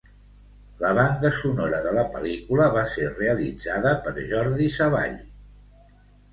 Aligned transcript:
La 0.83 0.93
banda 0.99 1.31
sonora 1.41 1.81
de 1.89 1.91
la 1.97 2.07
pel·lícula 2.15 2.67
va 2.79 2.87
ser 2.95 3.11
realitzada 3.21 3.95
per 4.09 4.17
Jordi 4.35 4.75
Savall. 4.81 5.19